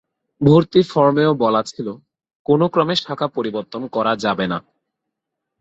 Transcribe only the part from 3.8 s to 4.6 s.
করা যাবে না।